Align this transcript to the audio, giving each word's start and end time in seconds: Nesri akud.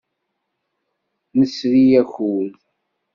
Nesri 1.37 1.83
akud. 2.01 2.53